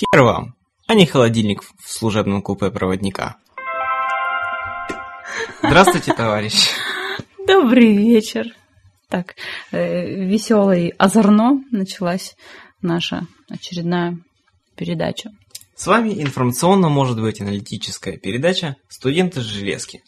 [0.00, 0.54] Хер вам,
[0.86, 3.36] а не холодильник в служебном купе проводника.
[5.62, 6.70] Здравствуйте, товарищ.
[7.46, 8.46] Добрый вечер.
[9.10, 9.34] Так,
[9.72, 12.34] э, веселый озорно началась
[12.80, 14.16] наша очередная
[14.74, 15.32] передача.
[15.76, 20.02] С вами информационно может быть аналитическая передача «Студенты железки».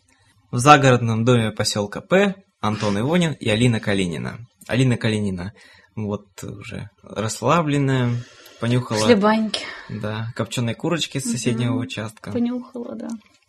[0.50, 4.38] В загородном доме поселка П Антон Ивонин и Алина Калинина.
[4.68, 5.52] Алина Калинина
[5.96, 8.24] вот уже расслабленная,
[8.62, 9.06] понюхала...
[9.06, 9.64] Хлебаньки.
[9.88, 11.80] Да, копченой курочки с соседнего Мгм.
[11.80, 12.30] участка.
[12.30, 13.08] Понюхала, да.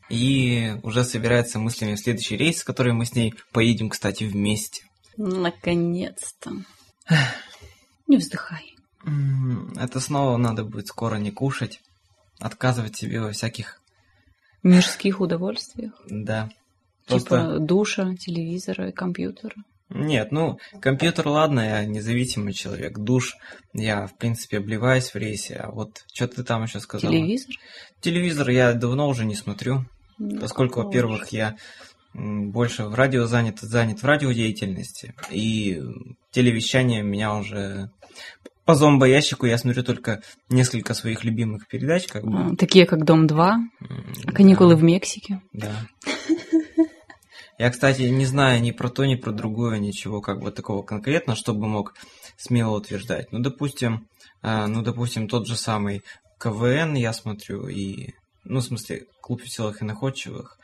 [0.10, 4.82] И уже собирается мыслями в следующий рейс, с которым мы с ней поедем, кстати, вместе.
[5.16, 6.52] Наконец-то.
[8.08, 8.76] Не вздыхай.
[9.76, 11.80] Это снова надо будет скоро не кушать,
[12.40, 13.80] отказывать себе во всяких...
[14.64, 15.94] Мирских удовольствиях.
[16.10, 16.50] Да.
[17.06, 19.56] Типа душа, телевизора и компьютера.
[19.90, 22.98] Нет, ну, компьютер, ладно, я независимый человек.
[22.98, 23.36] Душ,
[23.74, 27.14] я, в принципе, обливаюсь в рейсе, а вот что ты там еще сказала?
[27.14, 27.56] Телевизор.
[28.02, 29.86] Телевизор я давно уже не смотрю,
[30.18, 31.56] Ну, поскольку, во-первых, я
[32.14, 35.82] больше в радио занят, занят в радиодеятельности, и
[36.32, 37.90] телевещание меня уже...
[38.66, 42.54] По зомбоящику я смотрю только несколько своих любимых передач, как бы.
[42.54, 45.42] А, Такие как Дом-2, М, каникулы да, в Мексике.
[45.52, 45.74] Да.
[47.64, 51.34] Я, кстати, не знаю ни про то, ни про другое, ничего как бы такого конкретно,
[51.34, 51.94] чтобы мог
[52.36, 53.32] смело утверждать.
[53.32, 54.10] Ну, допустим,
[54.42, 56.02] а, ну, допустим, тот же самый
[56.42, 60.60] КВН я смотрю и, ну, в смысле, клуб веселых и находчивых.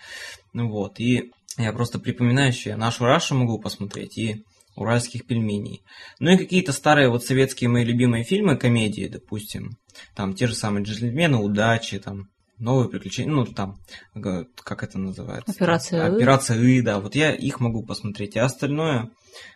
[0.52, 4.44] Ну вот, и я просто припоминаю еще, я нашу Рашу могу посмотреть и
[4.76, 5.82] уральских пельменей.
[6.20, 9.78] Ну и какие-то старые вот советские мои любимые фильмы, комедии, допустим,
[10.18, 12.28] там те же самые джентльмены, удачи, там
[12.60, 13.78] новые приключения, ну там,
[14.14, 15.52] как это называется?
[15.52, 16.16] Операция «Ы».
[16.16, 19.10] Операция И, да, вот я их могу посмотреть, а остальное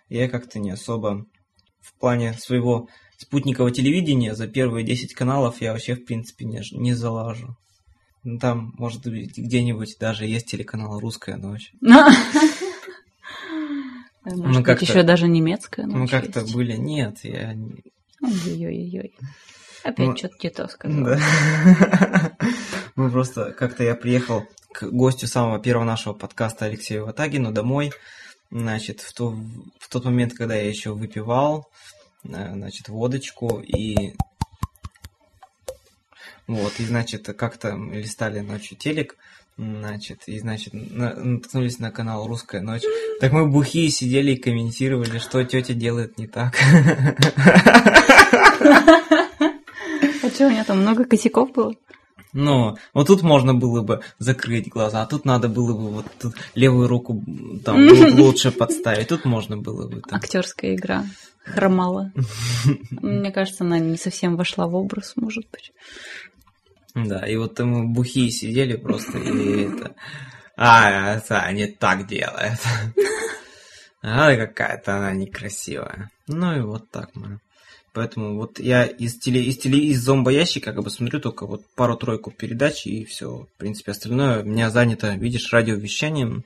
[0.09, 1.25] я как-то не особо
[1.81, 2.87] в плане своего
[3.17, 7.55] спутникового телевидения за первые 10 каналов я вообще в принципе не, не залажу.
[8.23, 11.71] Ну, там, может быть, где-нибудь даже есть телеканал «Русская ночь».
[14.25, 16.53] Может Ну, быть, как-то- еще даже немецкая Ну, ночь как-то есть.
[16.53, 16.77] были.
[16.77, 17.53] Нет, я...
[18.21, 19.13] Ой-ой-ой.
[19.83, 21.17] Опять Ну, что-то не то сказал.
[22.95, 27.91] Мы просто как-то я приехал к гостю самого первого нашего подкаста Алексею Ватагину домой.
[28.51, 29.35] Значит, в, то,
[29.79, 31.67] в тот момент, когда я еще выпивал,
[32.23, 34.13] э, значит, водочку и
[36.45, 39.15] вот, и, значит, как-то листали ночью телек,
[39.57, 42.83] значит, и, значит, на- наткнулись на канал «Русская ночь».
[43.19, 46.53] Так мы бухие сидели и комментировали, что тетя делает не так.
[50.21, 51.73] А что, у меня там много косяков было?
[52.33, 56.33] Ну, вот тут можно было бы закрыть глаза, а тут надо было бы вот тут
[56.55, 57.23] левую руку
[57.63, 59.07] там лучше подставить.
[59.07, 60.17] Тут можно было бы там.
[60.17, 61.05] Актерская игра
[61.43, 62.11] хромала.
[62.89, 65.71] Мне кажется, она не совсем вошла в образ, может быть.
[66.95, 69.95] Да, и вот мы бухие сидели просто и это...
[70.55, 72.59] А, это они так делают.
[74.05, 76.11] А какая-то она некрасивая.
[76.27, 77.39] Ну и вот так мы.
[77.93, 82.31] Поэтому вот я из теле, из теле, из зомбоящика как бы смотрю только вот пару-тройку
[82.31, 83.45] передач и все.
[83.55, 86.43] В принципе, остальное у меня занято, видишь, радиовещанием.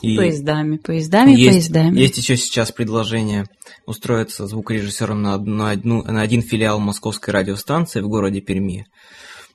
[0.00, 0.16] И...
[0.16, 1.98] Поездами, поездами, есть, поездами.
[1.98, 3.44] Есть еще сейчас предложение
[3.84, 8.86] устроиться звукорежиссером на, одну, на, одну, на один филиал московской радиостанции в городе Перми.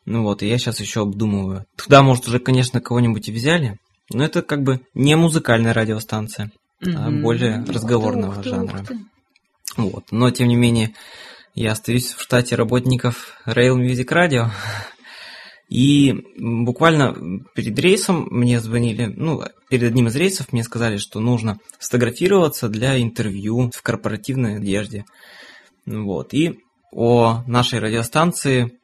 [0.05, 1.65] Ну вот, и я сейчас еще обдумываю.
[1.77, 3.79] Туда, может, уже, конечно, кого-нибудь и взяли,
[4.11, 6.51] но это как бы не музыкальная радиостанция,
[6.85, 7.21] а Мгм.
[7.23, 8.81] более Ух ты, разговорного ух ты, жанра.
[8.81, 8.99] ух ты.
[9.77, 10.11] Вот.
[10.11, 10.93] Но, тем не менее,
[11.55, 14.49] я остаюсь в штате работников Rail Music Radio.
[15.69, 17.15] И буквально
[17.55, 23.01] перед рейсом мне звонили, ну, перед одним из рейсов мне сказали, что нужно сфотографироваться для
[23.01, 25.05] интервью в корпоративной одежде.
[25.85, 26.33] Вот.
[26.33, 26.59] И
[26.91, 28.77] о нашей радиостанции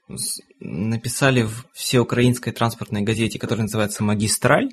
[0.60, 4.70] написали в всеукраинской транспортной газете, которая называется «Магистраль».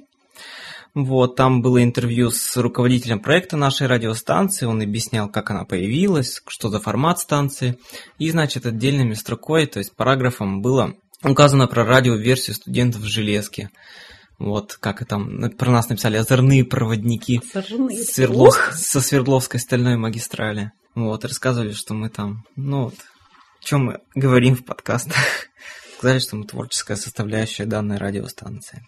[0.97, 6.71] Вот, там было интервью с руководителем проекта нашей радиостанции, он объяснял, как она появилась, что
[6.71, 7.79] за формат станции.
[8.17, 13.69] И, значит, отдельными строкой, то есть параграфом было указано про радиоверсию студентов в железке.
[14.39, 18.03] Вот, как и там, про нас написали озорные проводники Сожжены.
[18.03, 20.73] Свердловск- со Свердловской стальной магистрали.
[20.95, 22.95] Вот, рассказывали, что мы там, ну вот,
[23.61, 25.19] о чем мы говорим в подкастах.
[25.99, 28.87] Сказали, что мы творческая составляющая данной радиостанции.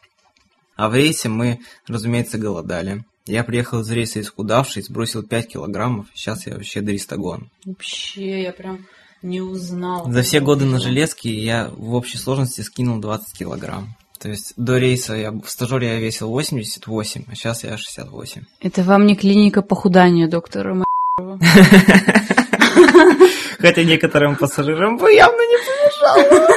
[0.79, 1.59] А в рейсе мы,
[1.89, 3.05] разумеется, голодали.
[3.27, 7.51] Я приехал из рейса исхудавший, сбросил 5 килограммов, сейчас я вообще дристагон.
[7.65, 8.87] Вообще, я прям
[9.21, 10.09] не узнал.
[10.09, 13.97] За все годы на железке я в общей сложности скинул 20 килограмм.
[14.21, 18.45] То есть до рейса я в стажере я весил 88, а сейчас я 68.
[18.61, 20.85] Это вам не клиника похудания доктора
[23.59, 26.49] Хотя некоторым пассажирам бы явно не помешало.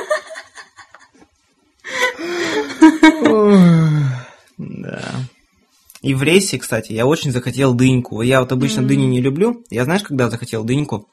[6.01, 8.21] И в рейсе, кстати, я очень захотел дыньку.
[8.21, 8.87] Я вот обычно М.
[8.87, 9.63] дыни не люблю.
[9.69, 11.07] Я знаешь, когда захотел дыньку?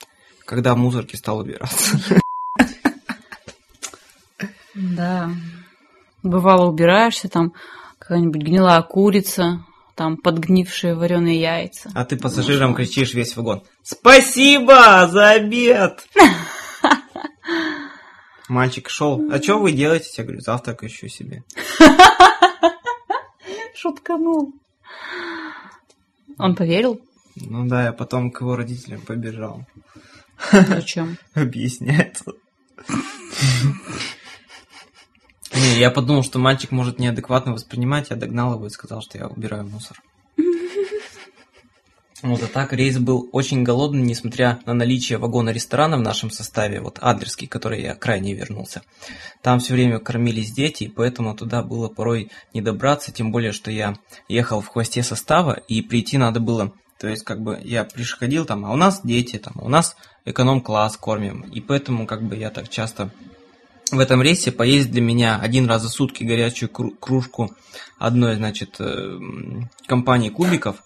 [0.47, 1.99] Когда в мусорке стал убираться.
[4.75, 5.31] Да.
[6.23, 7.53] Бывало, убираешься, там
[7.99, 11.91] какая-нибудь гнилая курица, там подгнившие вареные яйца.
[11.95, 13.63] А ты пассажирам кричишь весь вагон.
[13.83, 16.07] Спасибо за обед!
[18.49, 19.31] Мальчик шел.
[19.31, 20.11] А что вы делаете?
[20.17, 21.43] Я говорю, завтрак ищу себе.
[23.81, 24.55] Шутканул.
[26.37, 27.01] Он поверил?
[27.37, 29.65] Ну да, я потом к его родителям побежал.
[30.51, 31.17] Зачем?
[31.35, 32.21] Объяснять.
[35.55, 39.29] Не, я подумал, что мальчик может неадекватно воспринимать, я догнал его и сказал, что я
[39.29, 40.03] убираю мусор.
[42.23, 46.81] Вот, а так рейс был очень голодный, несмотря на наличие вагона ресторана в нашем составе,
[46.81, 48.83] вот Адлерский, который я крайне вернулся.
[49.41, 53.71] Там все время кормились дети, и поэтому туда было порой не добраться, тем более, что
[53.71, 53.95] я
[54.29, 58.67] ехал в хвосте состава, и прийти надо было, то есть как бы я приходил там,
[58.67, 59.95] а у нас дети, там, а у нас
[60.25, 63.13] эконом-класс кормим, и поэтому как бы я так часто
[63.93, 67.55] в этом рейсе поесть для меня один раз за сутки горячую кру- кружку
[67.99, 69.19] одной, значит, э,
[69.87, 70.83] компании кубиков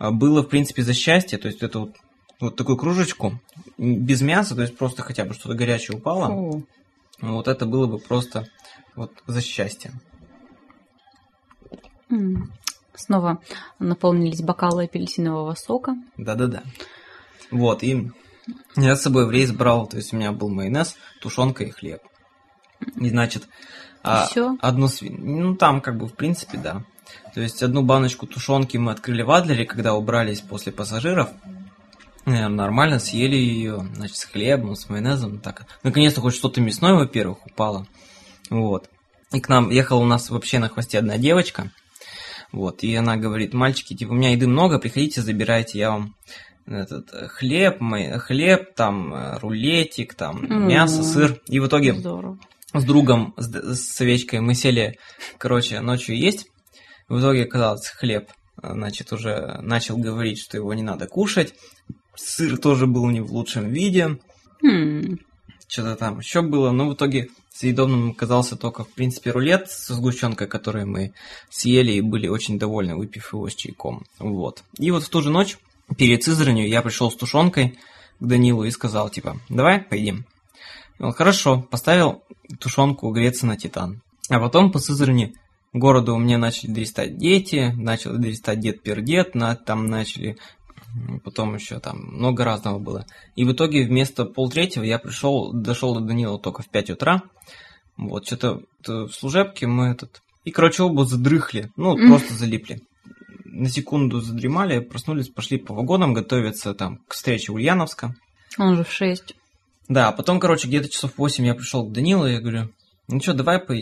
[0.00, 1.38] было, в принципе, за счастье.
[1.38, 1.96] То есть это вот,
[2.40, 3.38] вот такую кружечку
[3.76, 6.26] без мяса, то есть просто хотя бы что-то горячее упало.
[6.26, 6.66] Фу.
[7.20, 8.48] Вот это было бы просто
[8.96, 9.92] вот за счастье.
[12.94, 13.40] Снова
[13.78, 15.96] наполнились бокалы апельсинового сока.
[16.16, 16.62] Да-да-да.
[17.50, 18.10] Вот, и
[18.76, 22.02] я с собой в рейс брал, то есть у меня был майонез, тушенка и хлеб.
[22.96, 23.48] И значит,
[24.02, 24.56] а, всё?
[24.60, 25.18] одну свин...
[25.20, 26.84] Ну, там как бы в принципе, да.
[27.34, 31.30] То есть одну баночку тушенки мы открыли в Адлере, когда убрались после пассажиров.
[32.26, 35.38] Э, Нормально съели ее, значит, с хлебом, с майонезом.
[35.40, 37.86] Так, наконец-то хоть что-то мясное, во-первых, упало.
[38.50, 38.88] Вот.
[39.32, 41.70] И к нам ехала у нас вообще на хвосте одна девочка.
[42.52, 46.16] Вот, и она говорит, мальчики, типа, у меня еды много, приходите, забирайте, я вам
[46.66, 51.40] этот э, хлеб, мой, хлеб, там э, рулетик, там мясо, сыр.
[51.46, 52.38] И в итоге Здорово.
[52.74, 54.98] с другом, с, с овечкой мы сели,
[55.38, 56.48] короче, ночью есть.
[57.10, 58.30] В итоге оказалось хлеб,
[58.62, 61.54] э, значит, уже начал говорить, что его не надо кушать.
[62.14, 64.20] Сыр тоже был не в лучшем виде.
[64.62, 65.18] М.
[65.66, 66.70] Что-то там еще было.
[66.70, 71.12] Но в итоге съедобным оказался только, в принципе, рулет со сгущенкой, который мы
[71.50, 74.06] съели и были очень довольны, выпив его с чайком.
[74.20, 74.62] Вот.
[74.78, 75.58] И вот в ту же ночь,
[75.98, 77.76] перед Сызранью, я пришел с тушенкой
[78.20, 80.26] к Данилу и сказал, типа, давай поедим.
[81.00, 82.22] И он, хорошо, поставил
[82.60, 84.00] тушенку греться на титан.
[84.28, 85.34] А потом по Сызрани
[85.72, 90.36] городу мне начали дорастать дети, начал дорастать дед-пердед, на, там начали
[91.24, 93.06] потом еще там много разного было.
[93.36, 97.22] И в итоге вместо полтретьего я пришел, дошел до Данила только в 5 утра.
[97.96, 100.22] Вот, что-то в служебке мы этот...
[100.44, 102.08] И, короче, оба задрыхли, ну, М.
[102.08, 102.80] просто залипли.
[103.44, 108.14] На секунду задремали, проснулись, пошли по вагонам, готовиться там к встрече Ульяновска.
[108.58, 109.34] Он же в шесть.
[109.88, 112.70] Да, а потом, короче, где-то часов 8 я пришел к Данилу, и я говорю,
[113.08, 113.74] ну что, давай по...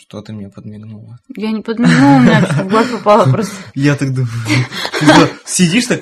[0.00, 1.18] Что ты мне подмигнула?
[1.36, 3.54] Я не подмигнула, у меня в глаз попало просто.
[3.74, 4.30] Я так думаю.
[5.44, 6.00] Сидишь так?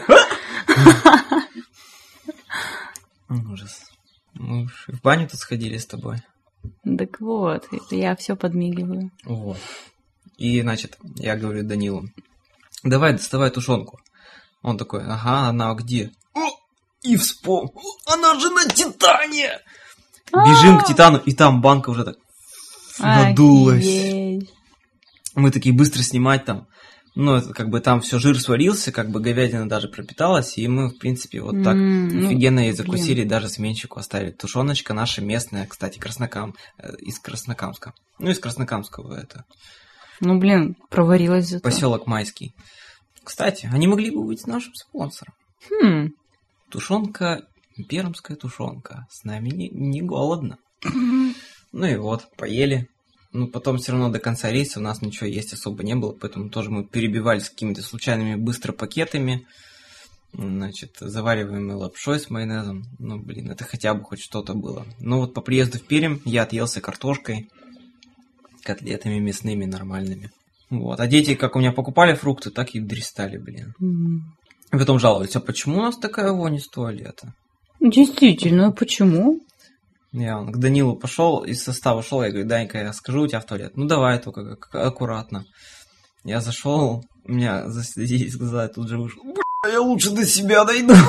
[3.29, 3.91] Ужас.
[4.35, 6.19] Мы в баню тут сходили с тобой.
[6.85, 9.11] Так вот, это я все подмигиваю.
[9.25, 9.59] Вот.
[10.37, 12.05] И, значит, я говорю Данилу,
[12.85, 14.00] давай доставай тушенку.
[14.62, 16.12] Он такой, ага, она где?
[17.02, 17.75] И вспомнил,
[18.07, 19.59] она же на Титане!
[20.33, 22.17] Бежим к Титану, и там банка уже так
[22.99, 23.87] надулась.
[23.87, 24.50] Офигеть.
[25.35, 26.67] Мы такие быстро снимать там.
[27.14, 30.88] Ну, это как бы там все жир сварился, как бы говядина даже пропиталась, и мы,
[30.88, 34.31] в принципе, вот так ну, офигенно и закусили, даже сменщику оставили.
[34.31, 37.93] Тушеночка наша местная, кстати, Краснокам, э, из Краснокамска.
[38.21, 39.45] Ну, из Краснокамского это,
[40.21, 41.64] Ну, блин, проварилась зато.
[41.64, 42.55] поселок Майский.
[43.25, 45.35] Кстати, они могли бы быть нашим спонсором.
[45.71, 46.11] Хм.
[46.71, 47.43] Тушенка,
[47.88, 49.07] пермская тушенка.
[49.11, 50.59] С нами не, не голодно.
[51.78, 52.88] Ну и вот, поели.
[53.32, 56.50] Ну, потом все равно до конца рейса у нас ничего есть особо не было, поэтому
[56.50, 59.47] тоже мы перебивались какими-то случайными быстро пакетами.
[60.32, 62.82] Значит, завариваемой лапшой с майонезом.
[62.99, 64.87] Ну, блин, это хотя бы хоть что-то было.
[64.99, 67.49] Но вот по приезду в Пермь я отъелся картошкой,
[68.64, 70.32] котлетами мясными нормальными.
[70.70, 70.99] Вот.
[70.99, 73.73] А дети, как у меня покупали фрукты, так и дристали, блин.
[73.80, 74.35] М.
[74.73, 77.35] И потом жаловались, а почему у нас такая вонь из туалета?
[77.78, 79.40] Действительно, а почему?
[80.12, 83.41] Я он к Данилу пошел, из состава шел, я говорю, Данька, я скажу у тебя
[83.41, 83.77] в туалет.
[83.77, 85.45] Ну давай только как- аккуратно.
[86.25, 89.23] Я зашел, у меня заслезились глаза, я тут же вышел.
[89.23, 90.95] «Бля, я лучше до себя дойду.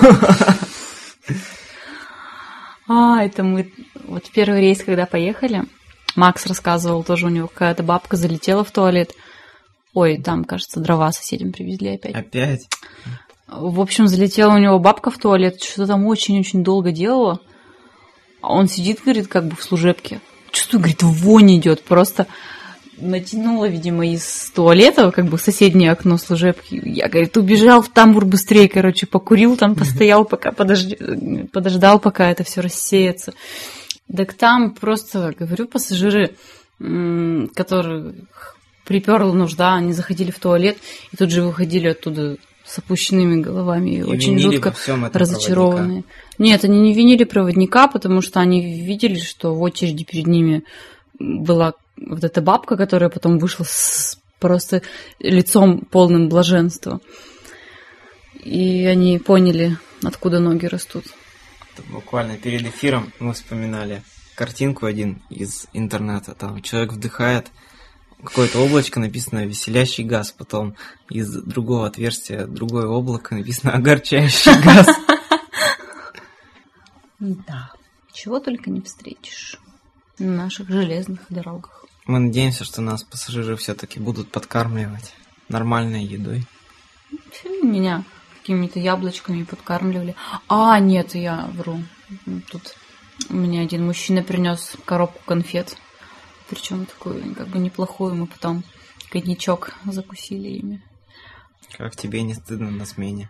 [2.92, 3.72] А, это мы...
[4.06, 5.66] Вот в первый рейс, когда поехали,
[6.16, 9.14] Макс рассказывал, тоже у него какая-то бабка залетела в туалет.
[9.94, 12.16] Ой, там, кажется, дрова соседям привезли опять.
[12.16, 12.68] Опять?
[13.48, 17.40] В общем, залетела у него бабка в туалет, что-то там очень-очень долго делала.
[18.42, 20.22] А он сидит, говорит, как бы в служебке.
[20.52, 21.84] Чувствую, говорит, вонь идет.
[21.84, 22.28] Просто
[22.98, 26.82] натянула, видимо, из туалета, как бы соседнее окно служебки.
[26.84, 30.98] Я, говорит, убежал в тамбур быстрее, короче, покурил там, постоял, пока подожди,
[31.52, 33.34] подождал, пока это все рассеется.
[34.16, 36.36] Так там просто, говорю, пассажиры,
[36.80, 38.16] которые
[38.86, 40.78] приперла нужда, они заходили в туалет
[41.12, 42.38] и тут же выходили оттуда
[42.70, 44.76] с опущенными головами, и очень жутко
[45.12, 46.04] разочарованные.
[46.04, 46.10] Проводника.
[46.38, 50.64] Нет, они не винили проводника, потому что они видели, что в очереди перед ними
[51.18, 54.84] была вот эта бабка, которая потом вышла с просто
[55.20, 57.02] лицом полным блаженства.
[58.36, 61.06] И они поняли, откуда ноги растут.
[61.90, 64.04] Буквально перед эфиром мы вспоминали
[64.36, 66.36] картинку один из интернета.
[66.36, 67.48] Там человек вдыхает
[68.24, 70.76] какое-то облачко написано «веселящий газ», потом
[71.10, 74.88] из другого отверстия другое облако написано «огорчающий газ».
[77.20, 77.72] Да,
[78.14, 79.60] чего только не встретишь
[80.20, 81.86] на наших железных дорогах.
[82.06, 85.14] Мы надеемся, что нас пассажиры все-таки будут подкармливать
[85.50, 86.46] нормальной едой.
[87.62, 88.04] Меня
[88.40, 90.16] какими-то яблочками подкармливали.
[90.48, 91.84] А, нет, я вру.
[92.50, 92.76] Тут
[93.30, 95.78] мне один мужчина принес коробку конфет
[96.50, 98.64] причем такую как бы неплохую, мы потом
[99.12, 100.84] коньячок закусили ими.
[101.78, 103.30] Как тебе не стыдно на смене?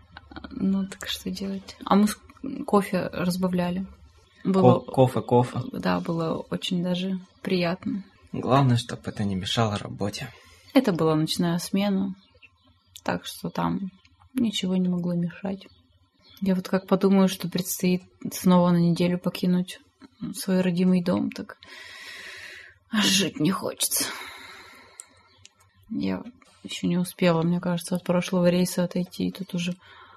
[0.52, 1.76] Ну, так что делать?
[1.86, 2.08] А мы
[2.66, 3.86] кофе разбавляли.
[4.44, 4.80] Было...
[4.80, 5.60] Ко кофе, кофе.
[5.74, 8.04] Да, было очень даже приятно.
[8.32, 10.32] Главное, чтобы это не мешало работе.
[10.74, 12.16] Это была ночная смена,
[13.04, 13.92] так что там
[14.34, 15.68] ничего не могло мешать.
[16.42, 19.80] Я вот как подумаю, что предстоит снова на неделю покинуть
[20.34, 21.58] свой родимый дом, так
[22.92, 24.06] жить не хочется.
[25.90, 26.22] Я
[26.64, 29.76] еще не успела, мне кажется, от прошлого рейса отойти, и тут уже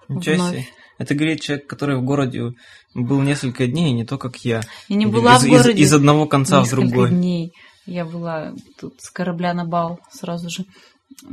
[0.08, 0.50] Ничего вновь.
[0.52, 0.66] себе.
[0.98, 2.52] Это говорит человек, который в городе
[2.94, 4.60] был несколько дней, не то как я.
[4.88, 5.82] Я не была из, в городе.
[5.82, 7.10] Из, из одного конца в другой.
[7.10, 7.52] дней.
[7.86, 10.64] Я была тут с корабля на бал сразу же.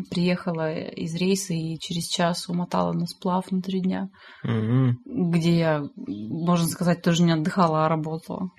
[0.10, 4.10] Приехала из рейса и через час умотала на сплав на три дня,
[4.44, 4.96] угу.
[5.06, 8.50] где я, можно сказать, тоже не отдыхала, а работала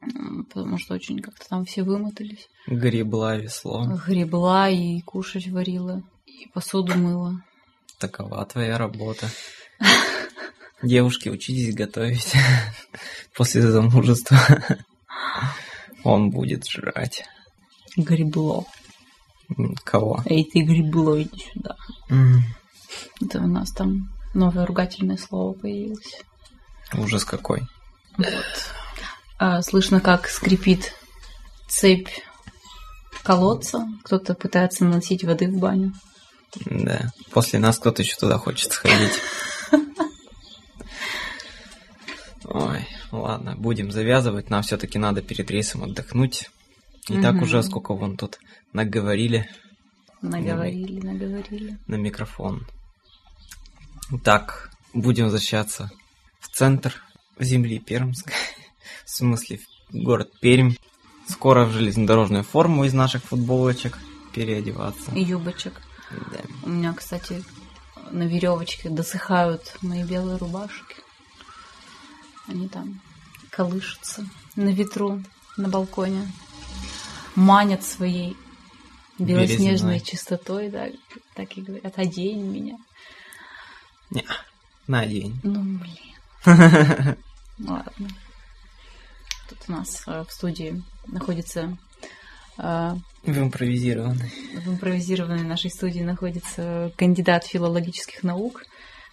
[0.00, 2.48] потому что очень как-то там все вымотались.
[2.66, 3.86] Гребла весло.
[4.06, 7.42] Гребла и кушать варила, и посуду мыла.
[7.98, 9.28] Такова твоя работа.
[10.82, 12.32] Девушки, учитесь готовить
[13.36, 14.38] после замужества.
[16.04, 17.24] Он будет жрать.
[17.96, 18.64] Гребло.
[19.84, 20.22] Кого?
[20.24, 21.76] Эй, ты гребло, иди сюда.
[23.20, 26.22] Это у нас там новое ругательное слово появилось.
[26.94, 27.62] Ужас какой.
[28.16, 28.74] Вот.
[29.42, 30.92] А, слышно, как скрипит
[31.66, 32.10] цепь
[33.22, 33.86] колодца.
[34.04, 35.94] Кто-то пытается наносить воды в баню.
[36.66, 37.10] Да.
[37.30, 39.18] После нас кто-то еще туда хочет сходить.
[42.44, 44.50] Ой, ладно, будем завязывать.
[44.50, 46.50] Нам все-таки надо перед рейсом отдохнуть.
[47.08, 47.22] И угу.
[47.22, 48.40] так уже сколько вон тут
[48.74, 49.48] наговорили.
[50.20, 51.78] Наговорили, на, наговорили.
[51.86, 52.66] На микрофон.
[54.22, 55.90] Так, будем возвращаться
[56.40, 57.02] в центр
[57.38, 58.34] земли Пермской
[59.10, 59.58] в смысле
[59.90, 60.74] в город Пермь.
[61.28, 63.98] Скоро в железнодорожную форму из наших футболочек
[64.32, 65.12] переодеваться.
[65.14, 65.80] И юбочек.
[66.10, 66.40] Да.
[66.62, 67.44] У меня, кстати,
[68.10, 70.96] на веревочке досыхают мои белые рубашки.
[72.46, 73.00] Они там
[73.50, 74.26] колышутся
[74.56, 75.22] на ветру,
[75.56, 76.30] на балконе.
[77.36, 78.36] Манят своей
[79.18, 80.00] белоснежной Березной.
[80.00, 80.88] чистотой, да,
[81.34, 82.76] так и говорят, одень меня.
[84.10, 84.24] Не,
[84.86, 85.38] на день.
[85.44, 85.96] Ну, блин.
[87.58, 88.08] Ладно.
[89.50, 91.76] Тут у нас э, в студии находится...
[92.56, 94.32] Э, в импровизированной.
[94.54, 98.62] В импровизированной нашей студии находится кандидат филологических наук,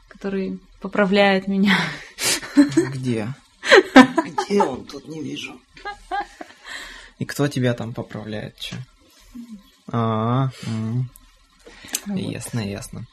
[0.07, 1.75] который поправляет меня.
[2.55, 3.33] Где?
[3.95, 4.85] Где он?
[4.85, 5.59] Тут не вижу.
[7.17, 8.59] И кто тебя там поправляет?
[8.59, 8.75] Че?
[9.87, 11.03] А, -а,
[12.05, 12.19] -а.
[12.19, 13.07] ясно, ясно.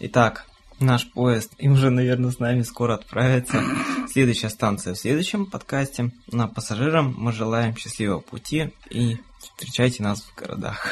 [0.00, 0.46] Итак,
[0.84, 3.62] наш поезд, и уже, наверное, с нами скоро отправится.
[4.08, 6.10] Следующая станция в следующем подкасте.
[6.30, 10.86] На пассажирам мы желаем счастливого пути и встречайте нас в городах.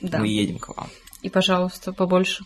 [0.00, 0.18] Да.
[0.18, 0.88] Мы едем к вам.
[1.22, 2.44] И, пожалуйста, побольше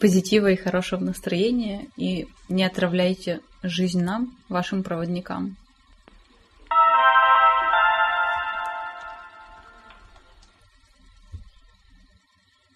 [0.00, 1.88] позитива и хорошего настроения.
[1.96, 5.56] И не отравляйте жизнь нам, вашим проводникам.